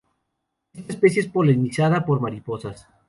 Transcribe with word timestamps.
Esta 0.73 0.93
especie 0.93 1.21
es 1.21 1.27
polinizada 1.27 2.03
por 2.03 2.19
mariposas. 2.21 2.87